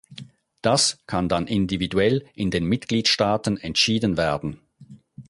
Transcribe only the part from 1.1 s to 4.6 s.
dann individuell in den Mitgliedstaaten entschieden werden.